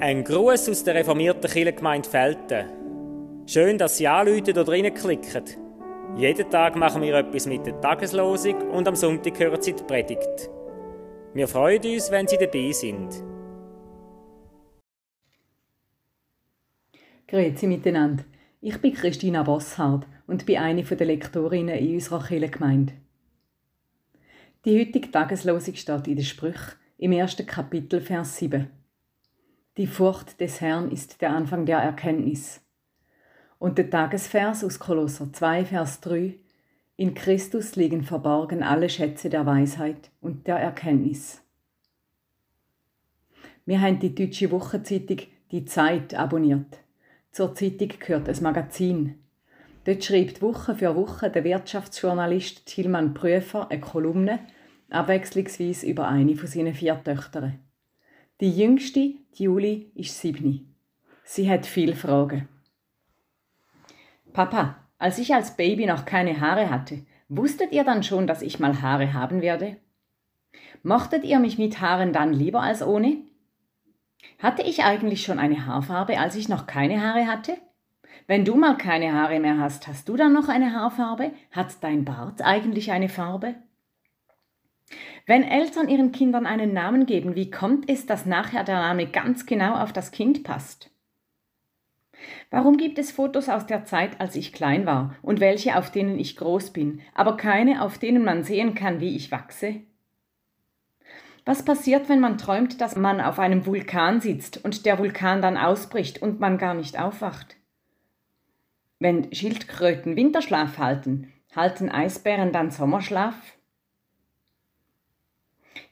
Ein 0.00 0.22
Gruß 0.22 0.68
aus 0.68 0.84
der 0.84 0.96
reformierten 0.96 1.50
Kirchengemeinde 1.50 2.08
Felten. 2.08 2.66
Schön, 3.46 3.78
dass 3.78 3.96
Sie 3.96 4.06
anrufen 4.06 4.50
oder 4.50 4.68
reinklicken. 4.68 5.44
Jeden 6.16 6.50
Tag 6.50 6.76
machen 6.76 7.02
wir 7.02 7.14
etwas 7.14 7.46
mit 7.46 7.66
der 7.66 7.80
Tageslosung 7.80 8.70
und 8.70 8.86
am 8.86 8.96
Sonntag 8.96 9.38
hören 9.38 9.60
Sie 9.60 9.72
die 9.72 9.82
Predigt. 9.82 10.50
Wir 11.32 11.48
freuen 11.48 11.82
uns, 11.84 12.10
wenn 12.10 12.28
Sie 12.28 12.36
dabei 12.36 12.70
sind. 12.72 13.24
Grüezi 17.26 17.66
miteinander. 17.66 18.24
Ich 18.60 18.78
bin 18.80 18.94
Christina 18.94 19.42
Bosshardt 19.42 20.06
und 20.26 20.46
bin 20.46 20.58
eine 20.58 20.82
der 20.82 21.06
Lektorinnen 21.06 21.78
in 21.78 21.94
unserer 21.94 22.22
Kirchengemeinde. 22.22 22.92
Die 24.64 24.80
heutige 24.80 25.10
Tageslosung 25.10 25.74
steht 25.74 26.06
in 26.06 26.16
den 26.16 26.24
Sprüchen 26.24 26.72
im 26.96 27.12
ersten 27.12 27.44
Kapitel, 27.44 28.00
Vers 28.00 28.38
7. 28.38 28.70
Die 29.76 29.86
Furcht 29.86 30.40
des 30.40 30.62
Herrn 30.62 30.90
ist 30.90 31.20
der 31.20 31.32
Anfang 31.32 31.66
der 31.66 31.80
Erkenntnis. 31.80 32.62
Und 33.58 33.76
der 33.76 33.90
Tagesvers 33.90 34.64
aus 34.64 34.78
Kolosser 34.78 35.30
2, 35.30 35.66
Vers 35.66 36.00
3. 36.00 36.36
In 36.96 37.12
Christus 37.12 37.76
liegen 37.76 38.04
verborgen 38.04 38.62
alle 38.62 38.88
Schätze 38.88 39.28
der 39.28 39.44
Weisheit 39.44 40.10
und 40.22 40.46
der 40.46 40.56
Erkenntnis. 40.56 41.42
Wir 43.66 43.82
haben 43.82 43.98
die 43.98 44.14
deutsche 44.14 44.50
Wochenzeitung 44.50 45.18
Die 45.50 45.66
Zeit 45.66 46.14
abonniert. 46.14 46.78
Zur 47.32 47.54
Zeitung 47.54 47.90
gehört 47.98 48.30
ein 48.30 48.42
Magazin. 48.42 49.18
Dort 49.84 50.02
schreibt 50.02 50.40
Woche 50.40 50.74
für 50.74 50.96
Woche 50.96 51.28
der 51.28 51.44
Wirtschaftsjournalist 51.44 52.64
Tilman 52.64 53.12
Prüfer 53.12 53.70
eine 53.70 53.80
Kolumne, 53.80 54.40
abwechslungsweise 54.90 55.86
über 55.86 56.08
eine 56.08 56.36
von 56.36 56.46
seinen 56.46 56.74
vier 56.74 57.02
Töchtern. 57.02 57.58
Die 58.40 58.50
jüngste, 58.50 59.14
die 59.38 59.44
Juli, 59.44 59.90
ist 59.94 60.20
sieben. 60.20 60.74
Sie 61.24 61.50
hat 61.50 61.66
viele 61.66 61.96
Fragen. 61.96 62.48
Papa, 64.32 64.76
als 64.98 65.18
ich 65.18 65.34
als 65.34 65.56
Baby 65.56 65.86
noch 65.86 66.04
keine 66.04 66.40
Haare 66.40 66.70
hatte, 66.70 67.04
wusstet 67.28 67.72
ihr 67.72 67.84
dann 67.84 68.02
schon, 68.02 68.26
dass 68.26 68.42
ich 68.42 68.58
mal 68.58 68.82
Haare 68.82 69.12
haben 69.12 69.40
werde? 69.40 69.76
Mochtet 70.82 71.24
ihr 71.24 71.38
mich 71.38 71.58
mit 71.58 71.80
Haaren 71.80 72.12
dann 72.12 72.32
lieber 72.32 72.62
als 72.62 72.82
ohne? 72.82 73.18
Hatte 74.38 74.62
ich 74.62 74.84
eigentlich 74.84 75.22
schon 75.22 75.38
eine 75.38 75.66
Haarfarbe, 75.66 76.18
als 76.18 76.36
ich 76.36 76.48
noch 76.48 76.66
keine 76.66 77.00
Haare 77.00 77.26
hatte? 77.26 77.56
Wenn 78.26 78.44
du 78.44 78.56
mal 78.56 78.76
keine 78.76 79.12
Haare 79.12 79.40
mehr 79.40 79.58
hast, 79.58 79.86
hast 79.86 80.08
du 80.08 80.16
dann 80.16 80.32
noch 80.32 80.48
eine 80.48 80.72
Haarfarbe? 80.72 81.32
Hat 81.50 81.82
dein 81.82 82.04
Bart 82.04 82.42
eigentlich 82.42 82.90
eine 82.90 83.08
Farbe? 83.08 83.54
Wenn 85.26 85.42
Eltern 85.42 85.88
ihren 85.88 86.12
Kindern 86.12 86.46
einen 86.46 86.72
Namen 86.72 87.06
geben, 87.06 87.34
wie 87.34 87.50
kommt 87.50 87.88
es, 87.88 88.06
dass 88.06 88.26
nachher 88.26 88.64
der 88.64 88.76
Name 88.76 89.06
ganz 89.06 89.46
genau 89.46 89.74
auf 89.76 89.92
das 89.92 90.10
Kind 90.10 90.44
passt? 90.44 90.90
Warum 92.50 92.76
gibt 92.76 92.98
es 92.98 93.10
Fotos 93.10 93.48
aus 93.48 93.66
der 93.66 93.84
Zeit, 93.84 94.20
als 94.20 94.36
ich 94.36 94.52
klein 94.52 94.86
war 94.86 95.16
und 95.22 95.40
welche, 95.40 95.76
auf 95.76 95.90
denen 95.90 96.18
ich 96.18 96.36
groß 96.36 96.72
bin, 96.72 97.00
aber 97.14 97.36
keine, 97.36 97.82
auf 97.82 97.98
denen 97.98 98.24
man 98.24 98.44
sehen 98.44 98.74
kann, 98.74 99.00
wie 99.00 99.16
ich 99.16 99.30
wachse? 99.30 99.80
Was 101.44 101.64
passiert, 101.64 102.08
wenn 102.08 102.20
man 102.20 102.38
träumt, 102.38 102.80
dass 102.80 102.96
man 102.96 103.20
auf 103.20 103.38
einem 103.38 103.66
Vulkan 103.66 104.20
sitzt 104.20 104.64
und 104.64 104.86
der 104.86 104.98
Vulkan 104.98 105.42
dann 105.42 105.58
ausbricht 105.58 106.22
und 106.22 106.40
man 106.40 106.56
gar 106.56 106.74
nicht 106.74 106.98
aufwacht? 106.98 107.56
Wenn 108.98 109.32
Schildkröten 109.34 110.16
Winterschlaf 110.16 110.78
halten, 110.78 111.32
halten 111.54 111.90
Eisbären 111.90 112.52
dann 112.52 112.70
Sommerschlaf? 112.70 113.34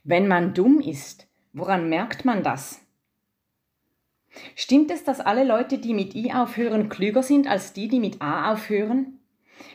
Wenn 0.05 0.28
man 0.28 0.55
dumm 0.55 0.80
ist, 0.80 1.27
woran 1.52 1.88
merkt 1.88 2.25
man 2.25 2.42
das? 2.42 2.80
Stimmt 4.55 4.91
es, 4.91 5.05
dass 5.05 5.20
alle 5.20 5.44
Leute, 5.44 5.78
die 5.78 5.94
mit 5.94 6.15
I 6.15 6.32
aufhören, 6.32 6.88
klüger 6.88 7.22
sind 7.22 7.47
als 7.47 7.72
die, 7.72 7.88
die 7.88 8.00
mit 8.00 8.22
A 8.22 8.53
aufhören? 8.53 9.19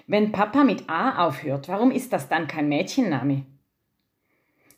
Wenn 0.08 0.32
Papa 0.32 0.64
mit 0.64 0.90
A 0.90 1.28
aufhört, 1.28 1.68
warum 1.68 1.92
ist 1.92 2.14
das 2.14 2.30
dann 2.30 2.48
kein 2.48 2.68
Mädchenname? 2.68 3.46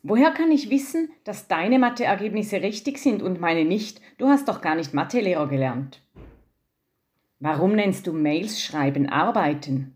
Woher 0.02 0.30
kann 0.30 0.50
ich 0.50 0.70
wissen, 0.70 1.10
dass 1.24 1.48
deine 1.48 1.78
Matheergebnisse 1.78 2.62
richtig 2.62 2.98
sind 2.98 3.22
und 3.22 3.40
meine 3.40 3.64
nicht? 3.64 4.00
Du 4.18 4.28
hast 4.28 4.48
doch 4.48 4.62
gar 4.62 4.74
nicht 4.74 4.94
Mathelehrer 4.94 5.46
gelernt. 5.46 6.00
Warum 7.38 7.72
nennst 7.72 8.06
du 8.06 8.12
Mails 8.12 8.62
schreiben 8.62 9.08
Arbeiten? 9.08 9.94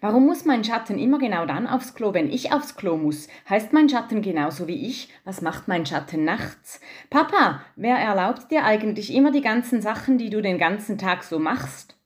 Warum 0.00 0.26
muss 0.26 0.44
mein 0.44 0.64
Schatten 0.64 0.98
immer 0.98 1.18
genau 1.18 1.46
dann 1.46 1.66
aufs 1.66 1.94
Klo, 1.94 2.14
wenn 2.14 2.30
ich 2.30 2.52
aufs 2.52 2.76
Klo 2.76 2.96
muss? 2.96 3.28
Heißt 3.48 3.72
mein 3.72 3.88
Schatten 3.88 4.22
genauso 4.22 4.68
wie 4.68 4.86
ich? 4.86 5.08
Was 5.24 5.42
macht 5.42 5.68
mein 5.68 5.86
Schatten 5.86 6.24
nachts? 6.24 6.80
Papa, 7.10 7.62
wer 7.76 7.96
erlaubt 7.96 8.50
dir 8.50 8.64
eigentlich 8.64 9.14
immer 9.14 9.30
die 9.30 9.40
ganzen 9.40 9.80
Sachen, 9.80 10.18
die 10.18 10.30
du 10.30 10.40
den 10.40 10.58
ganzen 10.58 10.98
Tag 10.98 11.24
so 11.24 11.38
machst? 11.38 11.96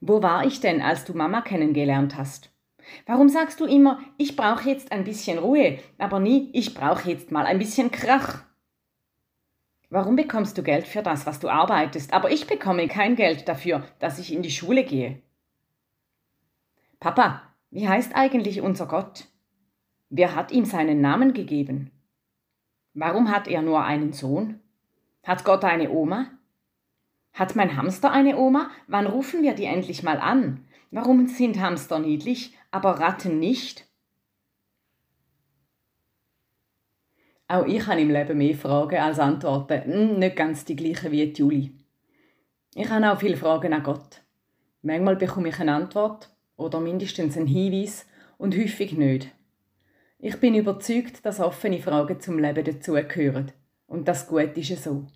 Wo 0.00 0.22
war 0.22 0.44
ich 0.44 0.60
denn, 0.60 0.82
als 0.82 1.04
du 1.04 1.14
Mama 1.14 1.42
kennengelernt 1.42 2.16
hast? 2.16 2.50
Warum 3.06 3.28
sagst 3.28 3.60
du 3.60 3.66
immer, 3.66 4.00
ich 4.16 4.36
brauche 4.36 4.68
jetzt 4.68 4.90
ein 4.90 5.04
bisschen 5.04 5.38
Ruhe, 5.38 5.78
aber 5.98 6.18
nie, 6.18 6.50
ich 6.52 6.74
brauche 6.74 7.08
jetzt 7.08 7.30
mal 7.30 7.46
ein 7.46 7.58
bisschen 7.58 7.90
Krach? 7.90 8.42
Warum 9.90 10.16
bekommst 10.16 10.56
du 10.56 10.62
Geld 10.62 10.86
für 10.86 11.02
das, 11.02 11.26
was 11.26 11.38
du 11.38 11.48
arbeitest, 11.48 12.12
aber 12.12 12.30
ich 12.30 12.46
bekomme 12.46 12.88
kein 12.88 13.14
Geld 13.14 13.46
dafür, 13.46 13.84
dass 13.98 14.18
ich 14.18 14.32
in 14.32 14.42
die 14.42 14.50
Schule 14.50 14.84
gehe? 14.84 15.20
Papa, 17.02 17.42
wie 17.70 17.88
heißt 17.88 18.14
eigentlich 18.14 18.60
unser 18.60 18.86
Gott? 18.86 19.24
Wer 20.08 20.36
hat 20.36 20.52
ihm 20.52 20.64
seinen 20.64 21.00
Namen 21.00 21.34
gegeben? 21.34 21.90
Warum 22.94 23.32
hat 23.32 23.48
er 23.48 23.60
nur 23.60 23.82
einen 23.82 24.12
Sohn? 24.12 24.60
Hat 25.24 25.44
Gott 25.44 25.64
eine 25.64 25.90
Oma? 25.90 26.26
Hat 27.32 27.56
mein 27.56 27.76
Hamster 27.76 28.12
eine 28.12 28.36
Oma? 28.36 28.70
Wann 28.86 29.08
rufen 29.08 29.42
wir 29.42 29.54
die 29.54 29.64
endlich 29.64 30.04
mal 30.04 30.20
an? 30.20 30.64
Warum 30.92 31.26
sind 31.26 31.60
Hamster 31.60 31.98
niedlich, 31.98 32.56
aber 32.70 33.00
Ratten 33.00 33.40
nicht? 33.40 33.84
Auch 37.48 37.66
ich 37.66 37.84
habe 37.84 38.00
im 38.00 38.10
Leben 38.10 38.38
mehr 38.38 38.54
Fragen 38.54 39.00
als 39.00 39.18
Antworten. 39.18 39.92
Hm, 39.92 40.18
nicht 40.20 40.36
ganz 40.36 40.64
die 40.64 40.76
gleichen 40.76 41.10
wie 41.10 41.24
Juli. 41.24 41.72
Ich 42.76 42.88
habe 42.88 43.10
auch 43.10 43.18
viele 43.18 43.36
Fragen 43.36 43.72
an 43.72 43.82
Gott. 43.82 44.22
Manchmal 44.82 45.16
bekomme 45.16 45.48
ich 45.48 45.58
eine 45.58 45.74
Antwort 45.74 46.31
oder 46.56 46.80
mindestens 46.80 47.36
ein 47.36 47.46
Hinweis 47.46 48.06
und 48.38 48.56
häufig 48.56 48.92
nicht. 48.92 49.28
Ich 50.18 50.38
bin 50.38 50.54
überzeugt, 50.54 51.24
dass 51.26 51.40
offene 51.40 51.80
Fragen 51.80 52.20
zum 52.20 52.38
Leben 52.38 52.64
dazugehören. 52.64 53.52
Und 53.86 54.06
das 54.06 54.28
gut 54.28 54.56
ist 54.56 54.82
so. 54.82 55.06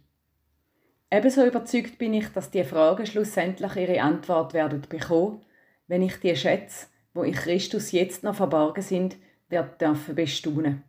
Ebenso 1.11 1.47
überzeugt 1.47 1.99
bin 1.99 2.13
ich, 2.15 2.29
dass 2.29 2.51
die 2.51 2.65
Fragen 2.65 3.07
schlussendlich 3.07 3.77
ihre 3.77 4.03
Antwort 4.03 4.53
werden 4.53 4.83
bekommen, 4.89 5.43
wenn 5.87 6.03
ich 6.03 6.17
die 6.17 6.35
Schätze, 6.35 6.87
wo 7.15 7.23
in 7.23 7.35
Christus 7.35 7.93
jetzt 7.93 8.25
noch 8.25 8.35
verborgen 8.35 8.83
sind, 8.83 9.17
werde 9.49 9.77
dürfen 9.81 10.17
bestaunen. 10.17 10.83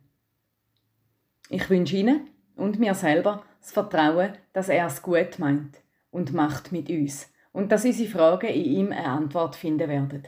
Ich 1.48 1.70
wünsche 1.70 1.96
Ihnen 1.96 2.28
und 2.56 2.78
mir 2.78 2.94
selber 2.94 3.44
das 3.60 3.70
Vertrauen, 3.70 4.32
dass 4.52 4.68
er 4.68 4.86
es 4.86 5.02
gut 5.02 5.38
meint 5.38 5.78
und 6.10 6.34
macht 6.34 6.72
mit 6.72 6.90
uns 6.90 7.32
und 7.52 7.72
dass 7.72 7.84
unsere 7.84 8.10
Fragen 8.10 8.48
in 8.48 8.64
ihm 8.64 8.92
eine 8.92 9.06
Antwort 9.06 9.56
finden 9.56 9.88
werden. 9.88 10.26